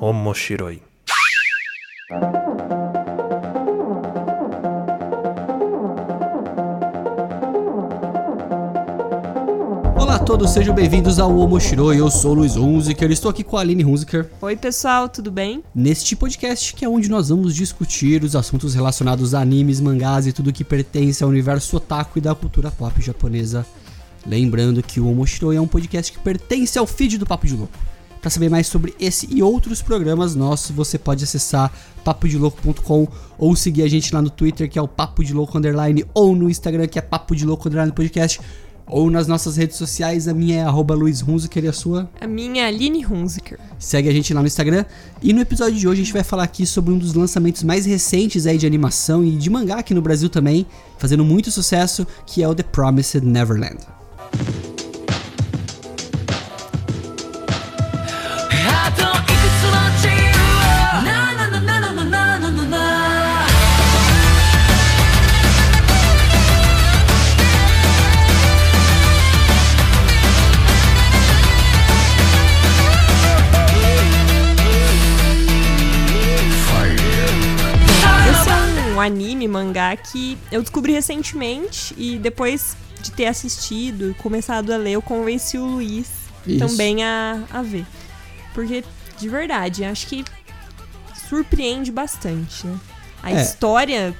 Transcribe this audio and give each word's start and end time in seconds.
Omoshiroi. 0.00 0.82
Olá 9.96 10.16
a 10.16 10.18
todos, 10.18 10.50
sejam 10.50 10.74
bem-vindos 10.74 11.20
ao 11.20 11.34
Omoshiroi. 11.38 12.00
Eu 12.00 12.10
sou 12.10 12.32
o 12.32 12.34
Luiz 12.34 12.56
Hunziker, 12.56 13.10
estou 13.12 13.30
aqui 13.30 13.44
com 13.44 13.56
a 13.56 13.60
Aline 13.60 13.84
Hunziker. 13.84 14.28
Oi, 14.40 14.56
pessoal, 14.56 15.08
tudo 15.08 15.30
bem? 15.30 15.62
Neste 15.72 16.16
podcast 16.16 16.74
que 16.74 16.84
é 16.84 16.88
onde 16.88 17.08
nós 17.08 17.28
vamos 17.28 17.54
discutir 17.54 18.24
os 18.24 18.34
assuntos 18.34 18.74
relacionados 18.74 19.32
a 19.32 19.40
animes, 19.40 19.80
mangás 19.80 20.26
e 20.26 20.32
tudo 20.32 20.52
que 20.52 20.64
pertence 20.64 21.22
ao 21.22 21.30
universo 21.30 21.76
otaku 21.76 22.18
e 22.18 22.20
da 22.20 22.34
cultura 22.34 22.70
pop 22.72 23.00
japonesa. 23.00 23.64
Lembrando 24.26 24.82
que 24.82 24.98
o 24.98 25.08
Omoshiroi 25.08 25.54
é 25.54 25.60
um 25.60 25.68
podcast 25.68 26.10
que 26.10 26.18
pertence 26.18 26.76
ao 26.78 26.86
feed 26.86 27.16
do 27.16 27.26
Papo 27.26 27.46
de 27.46 27.54
Louco. 27.54 27.93
Para 28.24 28.30
saber 28.30 28.48
mais 28.48 28.66
sobre 28.66 28.94
esse 28.98 29.28
e 29.30 29.42
outros 29.42 29.82
programas 29.82 30.34
nossos, 30.34 30.70
você 30.70 30.96
pode 30.96 31.22
acessar 31.22 31.70
papodelouco.com 32.02 33.06
ou 33.36 33.54
seguir 33.54 33.82
a 33.82 33.86
gente 33.86 34.14
lá 34.14 34.22
no 34.22 34.30
Twitter, 34.30 34.66
que 34.66 34.78
é 34.78 34.82
o 34.82 34.88
Papo 34.88 35.22
de 35.22 35.34
Louco 35.34 35.58
Underline, 35.58 36.06
ou 36.14 36.34
no 36.34 36.48
Instagram, 36.48 36.86
que 36.86 36.98
é 36.98 37.02
Papo 37.02 37.36
de 37.36 37.44
Louco 37.44 37.68
Underline 37.68 37.92
Podcast, 37.92 38.40
ou 38.86 39.10
nas 39.10 39.26
nossas 39.28 39.58
redes 39.58 39.76
sociais, 39.76 40.26
a 40.26 40.32
minha 40.32 40.56
é 40.56 40.62
arroba 40.62 40.94
Luiz 40.94 41.20
Hunziker 41.20 41.64
e 41.64 41.68
a 41.68 41.72
sua? 41.74 42.08
A 42.18 42.26
minha 42.26 42.62
é 42.62 42.66
Aline 42.66 43.04
Hunziker. 43.04 43.58
Segue 43.78 44.08
a 44.08 44.12
gente 44.12 44.32
lá 44.32 44.40
no 44.40 44.46
Instagram. 44.46 44.86
E 45.22 45.34
no 45.34 45.42
episódio 45.42 45.78
de 45.78 45.86
hoje 45.86 46.00
a 46.00 46.04
gente 46.04 46.14
vai 46.14 46.24
falar 46.24 46.44
aqui 46.44 46.64
sobre 46.64 46.94
um 46.94 46.96
dos 46.96 47.12
lançamentos 47.12 47.62
mais 47.62 47.84
recentes 47.84 48.46
aí 48.46 48.56
de 48.56 48.66
animação 48.66 49.22
e 49.22 49.32
de 49.32 49.50
mangá 49.50 49.80
aqui 49.80 49.92
no 49.92 50.00
Brasil 50.00 50.30
também, 50.30 50.66
fazendo 50.96 51.26
muito 51.26 51.50
sucesso, 51.50 52.06
que 52.24 52.42
é 52.42 52.48
o 52.48 52.54
The 52.54 52.62
Promised 52.62 53.22
Neverland. 53.22 53.80
Mangá 79.94 80.02
que 80.10 80.36
eu 80.50 80.60
descobri 80.62 80.92
recentemente 80.92 81.94
e 81.96 82.18
depois 82.18 82.76
de 83.00 83.10
ter 83.12 83.26
assistido 83.26 84.10
e 84.10 84.14
começado 84.14 84.72
a 84.72 84.76
ler, 84.76 84.92
eu 84.92 85.02
convenci 85.02 85.58
o 85.58 85.64
Luiz 85.66 86.06
Isso. 86.46 86.58
também 86.66 87.02
a, 87.04 87.42
a 87.50 87.62
ver. 87.62 87.84
Porque, 88.54 88.84
de 89.18 89.28
verdade, 89.28 89.84
acho 89.84 90.06
que 90.06 90.24
surpreende 91.28 91.90
bastante, 91.90 92.66
né? 92.66 92.78
A 93.22 93.32
É. 93.32 93.42
história. 93.42 94.14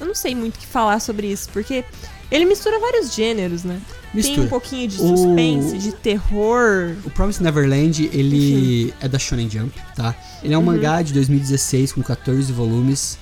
Eu 0.00 0.06
não 0.06 0.14
sei 0.14 0.34
muito 0.34 0.56
o 0.56 0.58
que 0.58 0.66
falar 0.66 1.00
sobre 1.00 1.28
isso, 1.30 1.48
porque 1.50 1.84
ele 2.30 2.44
mistura 2.44 2.78
vários 2.80 3.14
gêneros, 3.14 3.62
né? 3.62 3.80
Tem 4.12 4.22
Mistura. 4.22 4.42
um 4.42 4.48
pouquinho 4.48 4.88
de 4.88 5.00
O- 5.00 5.16
suspense, 5.16 5.78
de 5.78 5.92
terror. 5.92 6.94
O 7.04 7.10
Promised 7.10 7.42
Neverland, 7.42 8.08
ele 8.12 8.92
é 9.00 9.08
da 9.08 9.18
Shonen 9.18 9.48
Jump, 9.50 9.72
tá? 9.94 10.14
Ele 10.42 10.54
é 10.54 10.58
um 10.58 10.62
mangá 10.62 11.02
de 11.02 11.12
2016 11.12 11.92
com 11.92 12.02
14 12.02 12.52
volumes. 12.52 13.18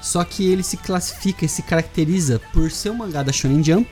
Só 0.00 0.22
que 0.24 0.48
ele 0.48 0.62
se 0.62 0.76
classifica 0.76 1.44
e 1.44 1.48
se 1.48 1.62
caracteriza 1.62 2.40
por 2.52 2.70
ser 2.70 2.90
um 2.90 2.94
mangá 2.94 3.22
da 3.22 3.32
Shonen 3.32 3.62
Jump 3.62 3.88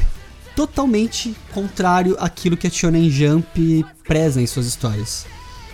totalmente 0.55 1.37
contrário 1.53 2.17
àquilo 2.19 2.57
que 2.57 2.67
a 2.67 2.71
Shonen 2.71 3.11
Jump 3.11 3.85
preza 4.07 4.41
em 4.41 4.47
suas 4.47 4.67
histórias. 4.67 5.27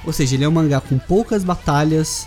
Ou 0.05 0.13
seja, 0.13 0.35
ele 0.35 0.45
é 0.45 0.49
um 0.49 0.53
mangá 0.53 0.81
com 0.81 0.99
poucas 0.99 1.45
batalhas, 1.45 2.27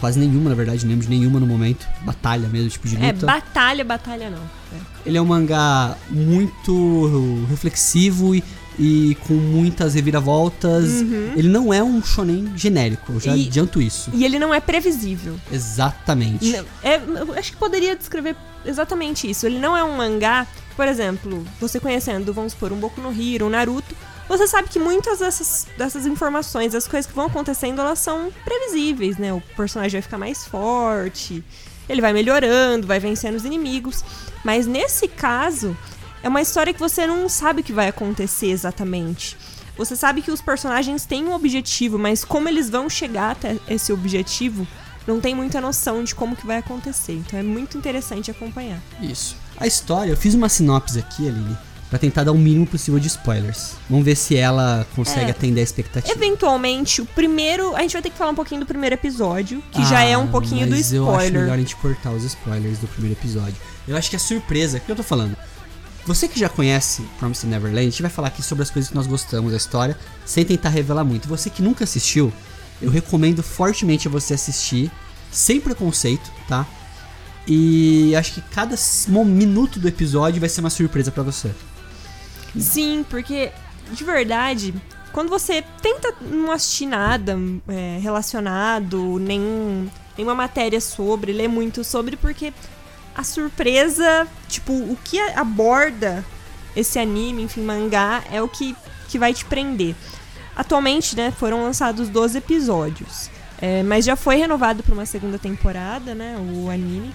quase 0.00 0.18
nenhuma, 0.18 0.50
na 0.50 0.56
verdade, 0.56 0.84
lembro 0.84 1.06
de 1.06 1.10
nenhuma 1.10 1.38
no 1.38 1.46
momento. 1.46 1.86
Batalha 2.04 2.48
mesmo, 2.48 2.70
tipo 2.70 2.88
de 2.88 2.96
luta. 2.96 3.06
É, 3.06 3.12
batalha, 3.12 3.84
batalha 3.84 4.30
não. 4.30 4.42
É. 4.76 4.80
Ele 5.06 5.16
é 5.16 5.22
um 5.22 5.26
mangá 5.26 5.96
muito 6.10 7.46
reflexivo 7.48 8.34
e, 8.34 8.42
e 8.78 9.16
com 9.26 9.34
muitas 9.34 9.94
reviravoltas. 9.94 11.00
Ele 11.36 11.48
não 11.48 11.72
é 11.72 11.82
um 11.82 12.02
shonen 12.02 12.52
genérico, 12.56 13.12
eu 13.12 13.20
já 13.20 13.32
Uhum. 13.32 13.36
E- 13.38 13.46
adianto 13.46 13.80
isso. 13.80 14.10
E 14.14 14.24
ele 14.24 14.38
não 14.38 14.52
é 14.52 14.60
previsível. 14.60 15.36
Exatamente. 15.50 16.50
Não, 16.50 16.64
é, 16.82 16.96
eu 16.96 17.34
acho 17.34 17.52
que 17.52 17.56
poderia 17.58 17.94
descrever 17.96 18.36
exatamente 18.64 19.28
isso. 19.28 19.46
Ele 19.46 19.58
não 19.58 19.76
é 19.76 19.82
um 19.84 19.96
mangá, 19.96 20.46
por 20.76 20.86
exemplo, 20.88 21.44
você 21.60 21.78
conhecendo, 21.80 22.32
vamos 22.32 22.52
supor, 22.52 22.72
um 22.72 22.76
Boku 22.76 23.00
no 23.00 23.10
Hero, 23.10 23.46
um 23.46 23.50
Naruto, 23.50 23.94
você 24.28 24.46
sabe 24.46 24.68
que 24.68 24.78
muitas 24.78 25.18
dessas, 25.18 25.66
dessas 25.76 26.06
informações, 26.06 26.74
as 26.74 26.86
coisas 26.86 27.08
que 27.10 27.14
vão 27.14 27.26
acontecendo, 27.26 27.80
elas 27.80 27.98
são 27.98 28.30
previsíveis, 28.44 29.18
né? 29.18 29.32
O 29.32 29.42
personagem 29.56 29.92
vai 29.92 30.02
ficar 30.02 30.16
mais 30.16 30.46
forte, 30.46 31.44
ele 31.88 32.00
vai 32.00 32.12
melhorando, 32.12 32.86
vai 32.86 32.98
vencendo 33.00 33.34
os 33.34 33.44
inimigos. 33.44 34.02
Mas 34.44 34.66
nesse 34.66 35.06
caso, 35.08 35.76
é 36.22 36.28
uma 36.28 36.40
história 36.40 36.72
que 36.72 36.80
você 36.80 37.06
não 37.06 37.28
sabe 37.28 37.60
o 37.60 37.64
que 37.64 37.72
vai 37.72 37.88
acontecer 37.88 38.46
exatamente. 38.48 39.36
Você 39.76 39.96
sabe 39.96 40.20
que 40.22 40.30
os 40.30 40.40
personagens 40.40 41.04
têm 41.06 41.24
um 41.26 41.32
objetivo, 41.32 41.98
mas 41.98 42.24
como 42.24 42.48
eles 42.48 42.68
vão 42.68 42.88
chegar 42.90 43.32
até 43.32 43.56
esse 43.68 43.92
objetivo, 43.92 44.66
não 45.06 45.20
tem 45.20 45.34
muita 45.34 45.60
noção 45.60 46.04
de 46.04 46.14
como 46.14 46.36
que 46.36 46.46
vai 46.46 46.58
acontecer. 46.58 47.14
Então 47.14 47.38
é 47.38 47.42
muito 47.42 47.76
interessante 47.78 48.30
acompanhar. 48.30 48.78
Isso. 49.00 49.34
A 49.58 49.66
história, 49.66 50.10
eu 50.10 50.16
fiz 50.16 50.34
uma 50.34 50.48
sinopse 50.48 50.98
aqui, 50.98 51.26
Aline, 51.26 51.56
pra 51.88 51.98
tentar 51.98 52.22
dar 52.24 52.32
o 52.32 52.38
mínimo 52.38 52.66
possível 52.66 53.00
de 53.00 53.08
spoilers. 53.08 53.72
Vamos 53.88 54.04
ver 54.04 54.14
se 54.16 54.36
ela 54.36 54.86
consegue 54.94 55.26
É. 55.26 55.30
atender 55.30 55.60
a 55.60 55.64
expectativa. 55.64 56.14
Eventualmente, 56.14 57.00
o 57.02 57.06
primeiro. 57.06 57.74
A 57.74 57.80
gente 57.80 57.92
vai 57.94 58.02
ter 58.02 58.10
que 58.10 58.16
falar 58.18 58.30
um 58.30 58.34
pouquinho 58.34 58.60
do 58.60 58.66
primeiro 58.66 58.94
episódio, 58.94 59.62
que 59.72 59.82
já 59.86 59.98
Ah, 60.00 60.04
é 60.04 60.16
um 60.18 60.28
pouquinho 60.28 60.66
do 60.66 60.76
mas 60.76 60.92
Eu 60.92 61.04
acho 61.10 61.24
melhor 61.24 61.38
a 61.40 61.42
spoiler. 61.44 61.58
gente 61.60 61.76
cortar 61.76 62.10
os 62.12 62.24
spoilers 62.24 62.78
do 62.78 62.86
primeiro 62.88 63.18
episódio. 63.18 63.56
Eu 63.88 63.96
acho 63.96 64.08
que 64.10 64.16
a 64.16 64.18
surpresa, 64.18 64.76
o 64.78 64.80
que 64.80 64.90
eu 64.92 64.96
tô 64.96 65.02
falando? 65.02 65.36
Você 66.04 66.26
que 66.26 66.38
já 66.38 66.48
conhece 66.48 67.02
Promised 67.18 67.48
Neverland, 67.48 67.86
a 67.86 67.90
gente 67.90 68.02
vai 68.02 68.10
falar 68.10 68.28
aqui 68.28 68.42
sobre 68.42 68.62
as 68.62 68.70
coisas 68.70 68.88
que 68.88 68.96
nós 68.96 69.06
gostamos 69.06 69.52
da 69.52 69.56
história, 69.56 69.96
sem 70.24 70.44
tentar 70.44 70.70
revelar 70.70 71.04
muito. 71.04 71.28
Você 71.28 71.48
que 71.48 71.62
nunca 71.62 71.84
assistiu, 71.84 72.32
eu 72.80 72.90
recomendo 72.90 73.42
fortemente 73.42 74.08
você 74.08 74.34
assistir, 74.34 74.90
sem 75.30 75.60
preconceito, 75.60 76.30
tá? 76.48 76.66
E 77.46 78.14
acho 78.16 78.34
que 78.34 78.40
cada 78.40 78.76
minuto 79.24 79.78
do 79.78 79.86
episódio 79.86 80.40
vai 80.40 80.48
ser 80.48 80.60
uma 80.60 80.70
surpresa 80.70 81.10
pra 81.12 81.22
você. 81.22 81.52
Sim, 82.58 83.04
porque, 83.08 83.52
de 83.92 84.02
verdade, 84.02 84.74
quando 85.12 85.28
você 85.28 85.62
tenta 85.80 86.14
não 86.20 86.50
assistir 86.50 86.86
nada 86.86 87.38
é, 87.68 87.98
relacionado, 88.00 89.18
nenhum, 89.20 89.88
nenhuma 90.16 90.34
matéria 90.34 90.80
sobre, 90.80 91.32
ler 91.32 91.48
muito 91.48 91.84
sobre, 91.84 92.16
porque 92.16 92.52
a 93.14 93.24
surpresa, 93.24 94.26
tipo, 94.48 94.72
o 94.72 94.98
que 95.04 95.20
aborda 95.20 96.24
esse 96.74 96.98
anime, 96.98 97.42
enfim, 97.42 97.62
mangá, 97.62 98.22
é 98.30 98.40
o 98.40 98.48
que, 98.48 98.74
que 99.08 99.18
vai 99.18 99.34
te 99.34 99.44
prender. 99.44 99.94
Atualmente, 100.56 101.16
né, 101.16 101.30
foram 101.30 101.62
lançados 101.62 102.08
12 102.08 102.38
episódios. 102.38 103.30
É, 103.60 103.82
mas 103.82 104.04
já 104.04 104.16
foi 104.16 104.36
renovado 104.36 104.82
para 104.82 104.92
uma 104.92 105.06
segunda 105.06 105.38
temporada, 105.38 106.14
né, 106.14 106.36
o 106.38 106.68
anime. 106.68 107.12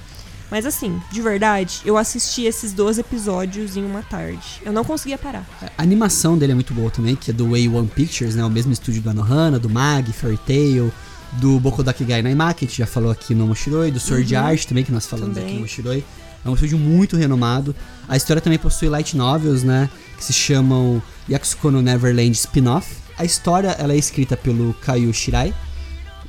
Mas 0.50 0.66
assim, 0.66 1.02
de 1.12 1.22
verdade, 1.22 1.82
eu 1.84 1.98
assisti 1.98 2.44
esses 2.44 2.72
12 2.72 3.02
episódios 3.02 3.76
em 3.76 3.84
uma 3.84 4.02
tarde. 4.02 4.62
Eu 4.64 4.72
não 4.72 4.84
conseguia 4.84 5.18
parar. 5.18 5.46
A 5.78 5.84
animação 5.84 6.38
dele 6.38 6.54
é 6.54 6.56
muito 6.56 6.74
boa 6.74 6.90
também, 6.90 7.18
que 7.18 7.32
é 7.32 7.34
do 7.34 7.50
Way 7.50 7.68
One 7.68 7.88
Pictures, 7.88 8.36
né? 8.36 8.46
O 8.46 8.50
mesmo 8.50 8.72
estúdio 8.72 9.02
do 9.02 9.10
Anohana, 9.10 9.60
do 9.60 9.70
Mag, 9.70 10.12
Fairy 10.14 10.38
Tail, 10.38 10.92
do 11.34 11.60
Bokodakigai 11.60 12.22
Naima, 12.22 12.54
que 12.54 12.66
a 12.66 12.68
gente 12.68 12.78
já 12.78 12.86
falou 12.88 13.12
aqui 13.12 13.36
no 13.36 13.48
Moshiroi, 13.48 13.92
do 13.92 14.00
Sword 14.00 14.36
Art 14.36 14.66
também, 14.66 14.84
que 14.84 14.92
nós 14.92 15.06
falamos 15.06 15.34
Também. 15.36 15.46
aqui 15.50 15.56
no 15.56 15.62
Moshiroi. 15.62 16.04
É 16.46 16.50
um 16.50 16.54
estúdio 16.54 16.78
muito 16.78 17.18
renomado. 17.18 17.76
A 18.08 18.16
história 18.16 18.42
também 18.42 18.58
possui 18.58 18.88
light 18.88 19.16
novels, 19.18 19.64
né? 19.64 19.90
Que 20.18 20.24
se 20.24 20.32
chamam 20.34 21.02
Yakusuko 21.30 21.70
no 21.72 21.82
Neverland 21.82 22.32
Spin-Off. 22.32 22.88
A 23.18 23.26
história 23.26 23.70
ela 23.78 23.94
é 23.94 23.98
escrita 23.98 24.38
pelo 24.38 24.74
Kaio 24.76 25.14
Shirai, 25.14 25.54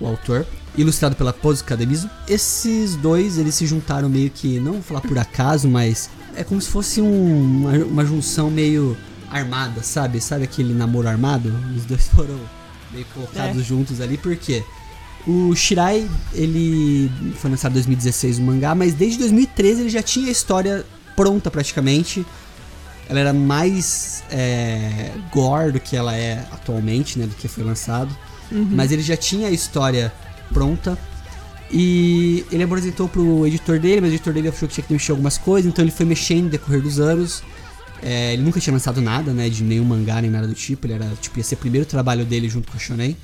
o 0.00 0.06
autor, 0.06 0.44
ilustrado 0.76 1.14
pela 1.14 1.32
Pose 1.32 1.62
Kademizu. 1.62 2.08
Esses 2.26 2.96
dois, 2.96 3.38
eles 3.38 3.55
se 3.55 3.67
juntaram 3.67 4.08
meio 4.08 4.31
que, 4.31 4.58
não 4.58 4.73
vou 4.75 4.82
falar 4.82 5.00
por 5.02 5.19
acaso, 5.19 5.69
mas 5.69 6.11
é 6.34 6.43
como 6.43 6.61
se 6.61 6.69
fosse 6.69 7.00
um- 7.00 7.61
uma, 7.62 7.73
uma 7.84 8.05
junção 8.06 8.50
meio 8.50 8.96
armada, 9.31 9.82
sabe? 9.82 10.20
Sabe 10.20 10.44
aquele 10.44 10.73
namoro 10.73 11.06
armado? 11.08 11.52
Os 11.76 11.84
dois 11.84 12.08
foram 12.14 12.38
meio 12.90 13.05
colocados 13.14 13.61
É. 13.61 13.64
juntos 13.64 14.00
ali, 14.00 14.17
por 14.17 14.34
quê? 14.37 14.64
O 15.28 15.54
Shirai, 15.54 16.08
ele 16.32 17.10
foi 17.36 17.50
lançado 17.50 17.72
em 17.72 17.75
2016 17.75 18.38
o 18.38 18.42
mangá, 18.42 18.75
mas 18.75 18.94
desde 18.94 19.19
2013 19.19 19.82
ele 19.82 19.90
já 19.90 20.02
tinha 20.02 20.28
a 20.28 20.30
história 20.30 20.86
pronta 21.14 21.50
praticamente. 21.50 22.25
Ela 23.10 23.20
era 23.20 23.32
mais 23.34 24.25
é, 24.30 25.12
gore 25.30 25.72
do 25.72 25.80
que 25.80 25.94
ela 25.94 26.16
é 26.16 26.46
atualmente, 26.50 27.19
né? 27.19 27.26
Do 27.26 27.34
que 27.34 27.46
foi 27.46 27.62
lançado. 27.62 28.16
Mas 28.75 28.90
ele 28.90 29.02
já 29.02 29.19
tinha 29.19 29.48
a 29.48 29.50
história 29.50 30.10
pronta. 30.50 30.96
E 31.70 32.46
ele 32.50 32.62
apresentou 32.62 33.06
pro 33.06 33.46
editor 33.46 33.78
dele, 33.78 34.00
mas 34.00 34.10
o 34.10 34.14
editor 34.14 34.32
dele 34.32 34.48
achou 34.48 34.66
que 34.66 34.75
tinha 34.75 34.86
que 34.86 34.92
mexer 34.94 35.10
algumas 35.12 35.36
coisas, 35.36 35.70
então 35.70 35.84
ele 35.84 35.92
foi 35.92 36.06
mexendo 36.06 36.44
no 36.44 36.50
decorrer 36.50 36.80
dos 36.80 36.98
anos. 36.98 37.42
É, 38.02 38.32
ele 38.32 38.42
nunca 38.42 38.58
tinha 38.60 38.72
lançado 38.72 39.02
nada, 39.02 39.34
né? 39.34 39.50
De 39.50 39.62
nenhum 39.62 39.84
mangá 39.84 40.22
nem 40.22 40.30
nada 40.30 40.46
do 40.46 40.54
tipo. 40.54 40.86
Ele 40.86 40.94
era, 40.94 41.06
tipo, 41.20 41.38
ia 41.38 41.44
ser 41.44 41.56
o 41.56 41.58
primeiro 41.58 41.86
trabalho 41.86 42.25
dele 42.25 42.48
junto 42.48 42.70
com 42.70 42.78
a 42.78 42.80
Shonen. 42.80 43.14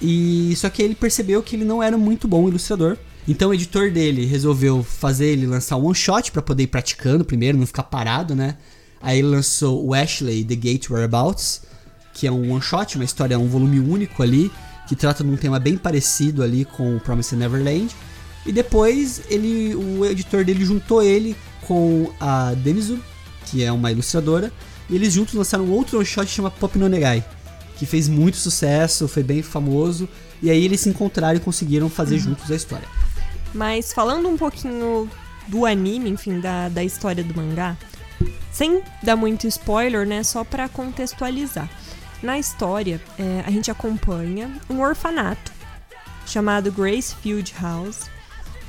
E 0.00 0.54
só 0.56 0.70
que 0.70 0.82
ele 0.82 0.94
percebeu 0.94 1.42
que 1.42 1.56
ele 1.56 1.64
não 1.64 1.82
era 1.82 1.98
muito 1.98 2.26
bom 2.26 2.48
ilustrador. 2.48 2.96
Então 3.28 3.50
o 3.50 3.54
editor 3.54 3.90
dele 3.90 4.24
resolveu 4.24 4.82
fazer 4.82 5.26
ele 5.26 5.46
lançar 5.46 5.76
um 5.76 5.86
one 5.86 5.94
shot 5.94 6.32
para 6.32 6.40
poder 6.40 6.64
ir 6.64 6.68
praticando 6.68 7.24
primeiro, 7.24 7.58
não 7.58 7.66
ficar 7.66 7.82
parado, 7.84 8.34
né? 8.34 8.56
Aí 9.00 9.18
ele 9.18 9.28
lançou 9.28 9.86
o 9.86 9.94
Ashley 9.94 10.44
The 10.44 10.56
Gate 10.56 10.90
Whereabouts, 10.90 11.62
que 12.14 12.26
é 12.26 12.32
um 12.32 12.52
one 12.52 12.62
shot, 12.62 12.96
uma 12.96 13.04
história, 13.04 13.38
um 13.38 13.48
volume 13.48 13.78
único 13.80 14.22
ali, 14.22 14.50
que 14.88 14.96
trata 14.96 15.22
de 15.22 15.30
um 15.30 15.36
tema 15.36 15.58
bem 15.58 15.76
parecido 15.76 16.42
ali 16.42 16.64
com 16.64 16.96
o 16.96 17.00
Promised 17.00 17.38
Neverland. 17.38 17.94
E 18.44 18.52
depois 18.52 19.22
ele, 19.28 19.74
o 19.74 20.04
editor 20.04 20.44
dele 20.44 20.64
juntou 20.64 21.02
ele 21.02 21.36
com 21.66 22.10
a 22.18 22.54
Denizu, 22.54 22.98
que 23.46 23.62
é 23.62 23.70
uma 23.70 23.92
ilustradora, 23.92 24.52
e 24.88 24.94
eles 24.96 25.12
juntos 25.12 25.34
lançaram 25.34 25.70
outro 25.70 25.98
one 25.98 26.06
shot 26.06 26.26
que 26.26 26.32
chama 26.32 26.50
Pop 26.50 26.76
no 26.78 26.88
Negai, 26.88 27.24
que 27.80 27.86
fez 27.86 28.10
muito 28.10 28.36
sucesso, 28.36 29.08
foi 29.08 29.22
bem 29.22 29.40
famoso, 29.40 30.06
e 30.42 30.50
aí 30.50 30.62
eles 30.62 30.80
se 30.80 30.90
encontraram 30.90 31.38
e 31.38 31.40
conseguiram 31.40 31.88
fazer 31.88 32.18
juntos 32.18 32.50
a 32.50 32.54
história. 32.54 32.86
Mas 33.54 33.90
falando 33.90 34.28
um 34.28 34.36
pouquinho 34.36 35.08
do 35.48 35.64
anime, 35.64 36.10
enfim, 36.10 36.40
da, 36.40 36.68
da 36.68 36.84
história 36.84 37.24
do 37.24 37.34
mangá, 37.34 37.78
sem 38.52 38.82
dar 39.02 39.16
muito 39.16 39.46
spoiler, 39.46 40.06
né? 40.06 40.22
Só 40.22 40.44
pra 40.44 40.68
contextualizar. 40.68 41.70
Na 42.22 42.38
história, 42.38 43.00
é, 43.18 43.42
a 43.46 43.50
gente 43.50 43.70
acompanha 43.70 44.52
um 44.68 44.82
orfanato 44.82 45.50
chamado 46.26 46.70
Gracefield 46.70 47.54
House, 47.62 48.10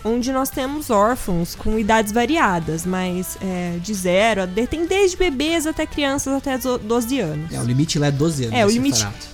onde 0.03 0.31
nós 0.31 0.50
temos 0.50 0.89
órfãos 0.89 1.56
com 1.56 1.77
idades 1.77 2.12
variadas, 2.12 2.86
mas 2.86 3.38
é, 3.42 3.77
de 3.81 3.94
zero, 3.94 4.44
a- 4.44 4.48
tem 4.68 4.86
desde 4.86 5.15
bebês 5.18 5.68
até 5.68 5.86
crianças 5.86 6.33
até 6.33 6.57
zo- 6.57 6.77
12 6.80 7.19
anos. 7.19 7.51
É, 7.53 7.59
o 7.59 7.63
limite 7.63 8.00
lá 8.00 8.07
é 8.07 8.12
12 8.12 8.45
anos. 8.45 8.57
É, 8.57 8.65
o 8.65 8.69
limite- 8.69 8.98
orfanato. 9.03 9.27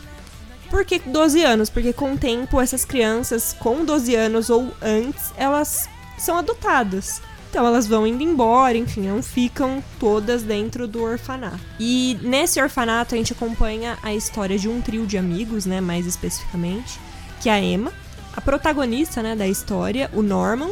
Por 0.69 0.83
que 0.83 0.99
12 0.99 1.43
anos? 1.43 1.69
Porque 1.69 1.93
com 1.93 2.13
o 2.13 2.17
tempo, 2.17 2.59
essas 2.59 2.83
crianças 2.83 3.55
com 3.57 3.85
12 3.85 4.13
anos 4.15 4.49
ou 4.49 4.69
antes, 4.81 5.31
elas 5.37 5.87
são 6.17 6.37
adotadas. 6.37 7.21
Então 7.49 7.65
elas 7.65 7.87
vão 7.87 8.05
indo 8.05 8.21
embora, 8.21 8.77
enfim, 8.77 9.01
não 9.07 9.23
ficam 9.23 9.81
todas 9.97 10.43
dentro 10.43 10.85
do 10.85 11.01
orfanato. 11.01 11.57
E 11.79 12.19
nesse 12.21 12.61
orfanato 12.61 13.15
a 13.15 13.17
gente 13.17 13.31
acompanha 13.31 13.97
a 14.03 14.13
história 14.13 14.59
de 14.59 14.67
um 14.67 14.81
trio 14.81 15.07
de 15.07 15.17
amigos, 15.17 15.65
né, 15.65 15.79
mais 15.79 16.05
especificamente, 16.05 16.99
que 17.41 17.47
é 17.49 17.53
a 17.53 17.61
Emma, 17.61 17.93
a 18.38 18.42
protagonista, 18.42 19.24
né, 19.24 19.36
da 19.36 19.48
história, 19.48 20.12
o 20.13 20.22
Norman 20.22 20.69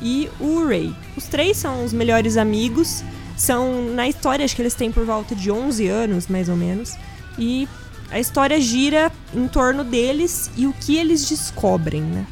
e 0.00 0.30
o 0.38 0.64
Ray. 0.64 0.94
Os 1.16 1.24
três 1.24 1.56
são 1.56 1.84
os 1.84 1.92
melhores 1.92 2.36
amigos, 2.36 3.02
são 3.36 3.92
na 3.92 4.08
história 4.08 4.44
acho 4.44 4.54
que 4.54 4.62
eles 4.62 4.74
têm 4.74 4.92
por 4.92 5.04
volta 5.04 5.34
de 5.34 5.50
11 5.50 5.88
anos, 5.88 6.28
mais 6.28 6.48
ou 6.48 6.54
menos, 6.54 6.94
e 7.36 7.68
a 8.08 8.20
história 8.20 8.60
gira 8.60 9.10
em 9.34 9.48
torno 9.48 9.82
deles 9.82 10.48
e 10.56 10.64
o 10.68 10.72
que 10.72 10.96
eles 10.96 11.28
descobrem, 11.28 12.02
né? 12.02 12.24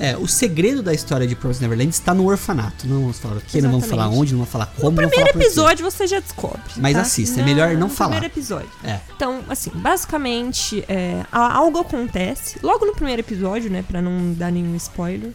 É, 0.00 0.16
o 0.16 0.28
segredo 0.28 0.82
da 0.82 0.94
história 0.94 1.26
de 1.26 1.34
Promised 1.34 1.60
Neverland 1.62 1.90
está 1.90 2.14
no 2.14 2.26
orfanato. 2.26 2.86
Não 2.86 3.00
vamos 3.00 3.18
falar 3.18 3.36
o 3.36 3.40
que, 3.40 3.60
não 3.60 3.70
vamos 3.70 3.86
falar 3.86 4.08
onde, 4.08 4.32
não 4.32 4.40
vamos 4.40 4.52
falar 4.52 4.66
como, 4.66 4.90
No 4.90 4.96
primeiro 4.96 5.32
falar 5.32 5.44
episódio 5.44 5.84
você 5.84 6.06
já 6.06 6.20
descobre. 6.20 6.60
Mas 6.76 6.94
tá? 6.94 7.00
assista, 7.00 7.40
é 7.40 7.44
melhor 7.44 7.72
não 7.74 7.88
no 7.88 7.88
falar. 7.88 8.12
primeiro 8.12 8.32
episódio. 8.32 8.70
É. 8.84 9.00
Então, 9.16 9.40
assim, 9.48 9.70
basicamente, 9.74 10.84
é, 10.88 11.24
algo 11.32 11.78
acontece 11.80 12.58
logo 12.62 12.86
no 12.86 12.92
primeiro 12.92 13.20
episódio, 13.20 13.70
né, 13.70 13.84
Pra 13.88 14.00
não 14.00 14.32
dar 14.34 14.52
nenhum 14.52 14.76
spoiler. 14.76 15.32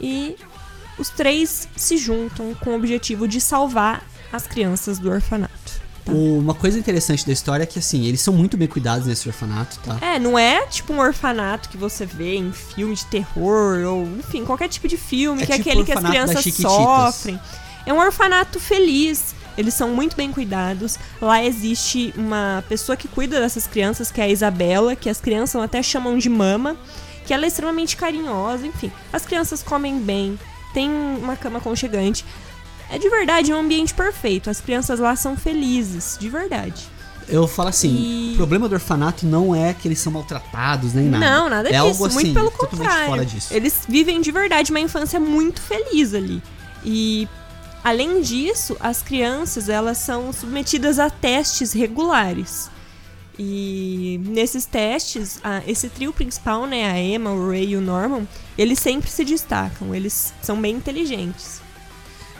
E 0.00 0.36
os 0.98 1.10
três 1.10 1.68
se 1.76 1.96
juntam 1.96 2.54
com 2.54 2.70
o 2.70 2.74
objetivo 2.74 3.28
de 3.28 3.40
salvar 3.40 4.04
as 4.32 4.46
crianças 4.46 4.98
do 4.98 5.10
orfanato. 5.10 5.63
Tá. 6.04 6.12
Uma 6.12 6.54
coisa 6.54 6.78
interessante 6.78 7.26
da 7.26 7.32
história 7.32 7.62
é 7.62 7.66
que, 7.66 7.78
assim, 7.78 8.04
eles 8.04 8.20
são 8.20 8.34
muito 8.34 8.56
bem 8.56 8.68
cuidados 8.68 9.06
nesse 9.06 9.26
orfanato, 9.26 9.78
tá? 9.78 9.96
É, 10.02 10.18
não 10.18 10.38
é 10.38 10.66
tipo 10.66 10.92
um 10.92 11.00
orfanato 11.00 11.68
que 11.68 11.78
você 11.78 12.04
vê 12.04 12.36
em 12.36 12.52
filme 12.52 12.94
de 12.94 13.06
terror 13.06 13.84
ou, 13.86 14.02
enfim, 14.18 14.44
qualquer 14.44 14.68
tipo 14.68 14.86
de 14.86 14.98
filme, 14.98 15.42
É 15.42 15.46
que 15.46 15.52
é 15.52 15.56
tipo 15.56 15.70
aquele 15.70 15.82
o 15.82 15.84
que 15.86 15.92
as 15.92 16.04
crianças 16.04 16.54
sofrem. 16.54 17.40
É 17.86 17.92
um 17.92 17.98
orfanato 17.98 18.60
feliz. 18.60 19.34
Eles 19.56 19.72
são 19.72 19.90
muito 19.90 20.16
bem 20.16 20.32
cuidados. 20.32 20.98
Lá 21.22 21.42
existe 21.42 22.12
uma 22.16 22.62
pessoa 22.68 22.96
que 22.96 23.08
cuida 23.08 23.40
dessas 23.40 23.66
crianças, 23.66 24.10
que 24.10 24.20
é 24.20 24.24
a 24.24 24.28
Isabela, 24.28 24.96
que 24.96 25.08
as 25.08 25.20
crianças 25.20 25.62
até 25.62 25.82
chamam 25.82 26.18
de 26.18 26.28
mama, 26.28 26.76
que 27.24 27.32
ela 27.32 27.44
é 27.44 27.48
extremamente 27.48 27.96
carinhosa, 27.96 28.66
enfim. 28.66 28.92
As 29.12 29.24
crianças 29.24 29.62
comem 29.62 29.98
bem, 30.00 30.38
tem 30.74 30.90
uma 30.90 31.36
cama 31.36 31.58
aconchegante. 31.58 32.24
É 32.90 32.98
de 32.98 33.08
verdade 33.08 33.52
um 33.52 33.58
ambiente 33.58 33.92
perfeito. 33.94 34.48
As 34.50 34.60
crianças 34.60 34.98
lá 35.00 35.16
são 35.16 35.36
felizes, 35.36 36.16
de 36.20 36.28
verdade. 36.28 36.82
Eu 37.26 37.48
falo 37.48 37.70
assim, 37.70 37.88
E- 37.88 38.32
o 38.34 38.36
problema 38.36 38.68
do 38.68 38.74
orfanato 38.74 39.24
não 39.24 39.54
é 39.54 39.72
que 39.72 39.88
eles 39.88 39.98
são 39.98 40.12
maltratados 40.12 40.92
nem 40.92 41.06
nada. 41.06 41.24
Não, 41.24 41.48
nada 41.48 41.68
é 41.68 41.72
disso. 41.72 41.84
algo 41.84 42.04
assim, 42.06 42.14
muito 42.16 42.34
pelo 42.34 42.50
contrário. 42.50 43.06
fora 43.06 43.24
disso. 43.24 43.52
Eles 43.54 43.84
vivem 43.88 44.20
de 44.20 44.30
verdade 44.30 44.70
uma 44.70 44.80
infância 44.80 45.18
muito 45.18 45.60
feliz 45.62 46.12
ali. 46.12 46.42
E 46.84 47.26
além 47.82 48.20
disso, 48.20 48.76
as 48.78 49.00
crianças 49.02 49.70
elas 49.70 49.96
são 49.98 50.32
submetidas 50.34 50.98
a 50.98 51.08
testes 51.08 51.72
regulares. 51.72 52.70
E 53.38 54.20
nesses 54.26 54.64
testes, 54.66 55.40
a- 55.42 55.62
esse 55.66 55.88
trio 55.88 56.12
principal, 56.12 56.66
né, 56.66 56.88
a 56.90 57.00
Emma, 57.00 57.30
o 57.32 57.50
Ray 57.50 57.70
e 57.70 57.76
o 57.76 57.80
Norman, 57.80 58.28
eles 58.56 58.78
sempre 58.78 59.10
se 59.10 59.24
destacam. 59.24 59.94
Eles 59.94 60.32
são 60.42 60.60
bem 60.60 60.76
inteligentes. 60.76 61.60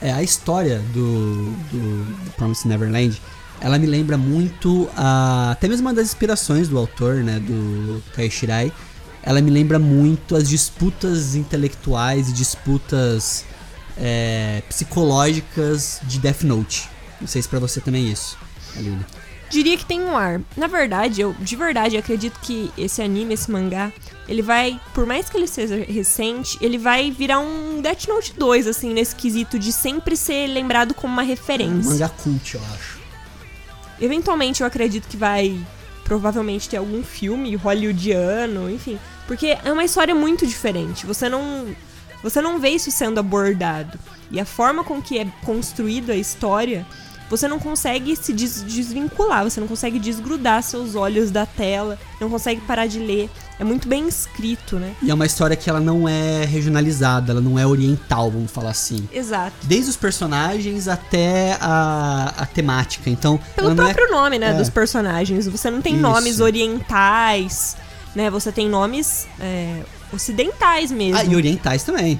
É, 0.01 0.11
a 0.11 0.21
história 0.21 0.79
do, 0.93 1.51
do, 1.71 2.31
Promised 2.35 2.67
Neverland, 2.67 3.21
ela 3.61 3.79
me 3.79 3.87
lembra 3.87 4.17
muito 4.17 4.89
a, 4.95 5.51
até 5.51 5.67
mesmo 5.67 5.87
uma 5.87 5.93
das 5.93 6.07
inspirações 6.07 6.67
do 6.67 6.77
autor, 6.77 7.15
né, 7.15 7.39
do 7.39 8.03
Kai 8.13 8.29
Shirai. 8.29 8.71
Ela 9.23 9.41
me 9.41 9.49
lembra 9.49 9.79
muito 9.79 10.35
as 10.35 10.47
disputas 10.47 11.35
intelectuais 11.35 12.29
e 12.29 12.33
disputas 12.33 13.45
é, 13.97 14.61
psicológicas 14.69 15.99
de 16.03 16.19
Death 16.19 16.43
Note. 16.43 16.89
Não 17.19 17.27
sei 17.27 17.41
se 17.41 17.47
pra 17.47 17.59
você 17.59 17.79
também 17.79 18.07
é 18.07 18.11
isso, 18.11 18.37
Aline. 18.77 19.05
Diria 19.55 19.77
que 19.77 19.85
tem 19.85 20.01
um 20.01 20.17
ar. 20.17 20.41
Na 20.57 20.67
verdade, 20.67 21.21
eu 21.21 21.33
de 21.39 21.55
verdade 21.55 21.95
acredito 21.95 22.37
que 22.41 22.69
esse 22.77 23.01
anime, 23.01 23.35
esse 23.35 23.49
mangá, 23.49 23.89
ele 24.27 24.41
vai, 24.41 24.77
por 24.93 25.05
mais 25.05 25.29
que 25.29 25.37
ele 25.37 25.47
seja 25.47 25.77
recente, 25.77 26.57
ele 26.59 26.77
vai 26.77 27.09
virar 27.09 27.39
um 27.39 27.81
Death 27.81 28.05
Note 28.09 28.33
2, 28.37 28.67
assim, 28.67 28.93
nesse 28.93 29.15
quesito 29.15 29.57
de 29.57 29.71
sempre 29.71 30.17
ser 30.17 30.47
lembrado 30.47 30.93
como 30.93 31.13
uma 31.13 31.21
Um 31.21 31.25
referência. 31.25 31.89
mangá 31.89 32.09
cult, 32.09 32.55
eu 32.55 32.61
acho. 32.73 32.99
Eventualmente 34.01 34.59
eu 34.59 34.67
acredito 34.67 35.07
que 35.07 35.15
vai 35.15 35.57
provavelmente 36.03 36.67
ter 36.67 36.75
algum 36.75 37.01
filme 37.01 37.55
hollywoodiano, 37.55 38.69
enfim, 38.69 38.99
porque 39.25 39.57
é 39.63 39.71
uma 39.71 39.85
história 39.85 40.13
muito 40.13 40.45
diferente. 40.45 41.05
Você 41.05 41.29
não 41.29 41.73
você 42.21 42.41
não 42.41 42.59
vê 42.59 42.71
isso 42.71 42.91
sendo 42.91 43.21
abordado. 43.21 43.97
E 44.29 44.37
a 44.37 44.45
forma 44.45 44.83
com 44.83 45.01
que 45.01 45.17
é 45.17 45.25
construída 45.45 46.11
a 46.11 46.17
história, 46.17 46.85
você 47.29 47.47
não 47.47 47.59
consegue 47.59 48.15
se 48.15 48.33
des- 48.33 48.63
desvincular, 48.63 49.43
você 49.43 49.59
não 49.59 49.67
consegue 49.67 49.99
desgrudar 49.99 50.61
seus 50.63 50.95
olhos 50.95 51.31
da 51.31 51.45
tela, 51.45 51.97
não 52.19 52.29
consegue 52.29 52.61
parar 52.61 52.87
de 52.87 52.99
ler. 52.99 53.29
É 53.57 53.63
muito 53.63 53.87
bem 53.87 54.05
escrito, 54.07 54.77
né? 54.77 54.93
E 55.01 55.09
é 55.09 55.13
uma 55.13 55.25
história 55.25 55.55
que 55.55 55.69
ela 55.69 55.79
não 55.79 56.09
é 56.09 56.43
regionalizada, 56.43 57.31
ela 57.31 57.39
não 57.39 57.57
é 57.57 57.65
oriental, 57.65 58.29
vamos 58.29 58.51
falar 58.51 58.71
assim. 58.71 59.07
Exato. 59.13 59.53
Desde 59.63 59.89
os 59.89 59.95
personagens 59.95 60.87
até 60.89 61.57
a, 61.61 62.33
a 62.37 62.45
temática. 62.45 63.09
Então, 63.09 63.39
Pelo 63.55 63.71
é 63.71 63.75
próprio 63.75 64.11
nome, 64.11 64.37
né, 64.37 64.49
é. 64.49 64.53
dos 64.53 64.69
personagens. 64.69 65.47
Você 65.47 65.71
não 65.71 65.81
tem 65.81 65.93
Isso. 65.93 66.01
nomes 66.01 66.39
orientais, 66.41 67.77
né? 68.13 68.29
Você 68.29 68.51
tem 68.51 68.67
nomes 68.69 69.25
é, 69.39 69.81
ocidentais 70.13 70.91
mesmo. 70.91 71.17
Ah, 71.17 71.23
e 71.23 71.35
orientais 71.35 71.83
também. 71.83 72.19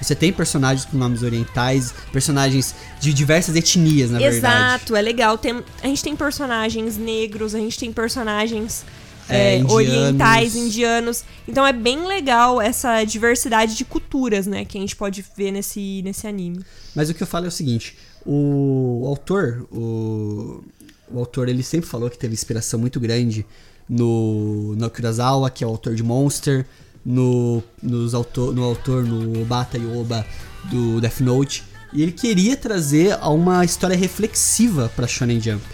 Você 0.00 0.14
tem 0.14 0.32
personagens 0.32 0.84
com 0.84 0.96
nomes 0.96 1.22
orientais, 1.22 1.92
personagens 2.12 2.74
de 3.00 3.12
diversas 3.14 3.56
etnias, 3.56 4.10
na 4.10 4.18
verdade. 4.18 4.36
Exato, 4.38 4.96
é 4.96 5.00
legal. 5.02 5.38
Tem, 5.38 5.62
a 5.82 5.86
gente 5.86 6.02
tem 6.02 6.14
personagens 6.14 6.96
negros, 6.96 7.54
a 7.54 7.58
gente 7.58 7.78
tem 7.78 7.92
personagens 7.92 8.84
É, 9.28 9.54
é, 9.54 9.58
indianos. 9.58 9.72
orientais, 9.72 10.54
indianos. 10.54 11.24
Então 11.48 11.66
é 11.66 11.72
bem 11.72 12.06
legal 12.06 12.60
essa 12.60 13.02
diversidade 13.04 13.74
de 13.74 13.84
culturas, 13.84 14.46
né? 14.46 14.64
Que 14.64 14.78
a 14.78 14.80
gente 14.80 14.94
pode 14.94 15.24
ver 15.36 15.50
nesse, 15.50 16.00
nesse 16.02 16.26
anime. 16.26 16.60
Mas 16.94 17.10
o 17.10 17.14
que 17.14 17.22
eu 17.22 17.26
falo 17.26 17.46
é 17.46 17.48
o 17.48 17.52
seguinte: 17.52 17.96
o, 18.24 19.02
autor, 19.06 19.66
o, 19.72 20.62
o 21.10 21.18
autor, 21.18 21.48
ele 21.48 21.62
sempre 21.62 21.88
falou 21.88 22.08
que 22.10 22.18
teve 22.18 22.34
inspiração 22.34 22.78
muito 22.78 23.00
grande 23.00 23.44
no, 23.88 24.74
no 24.76 24.90
Kurosawa, 24.90 25.50
que 25.50 25.64
é 25.64 25.66
o 25.66 25.70
autor 25.70 25.94
de 25.94 26.02
Monster, 26.02 26.66
no, 27.06 27.62
nos 27.80 28.12
autor, 28.14 28.52
no 28.52 28.64
autor, 28.64 29.04
no 29.04 29.40
Obata 29.42 29.78
Yoba 29.78 30.26
do 30.64 31.00
Death 31.00 31.20
Note. 31.20 31.62
E 31.92 32.02
ele 32.02 32.10
queria 32.10 32.56
trazer 32.56 33.16
uma 33.22 33.64
história 33.64 33.96
reflexiva 33.96 34.90
pra 34.96 35.06
Shonen 35.06 35.40
Jump. 35.40 35.64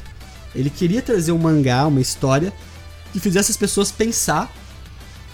Ele 0.55 0.69
queria 0.69 1.01
trazer 1.01 1.33
um 1.33 1.39
mangá, 1.39 1.87
uma 1.87 2.03
história 2.03 2.53
que 3.13 3.19
fizesse 3.19 3.51
as 3.51 3.57
pessoas 3.57 3.91
pensar 3.91 4.53